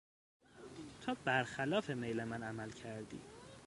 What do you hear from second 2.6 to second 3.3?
کردی.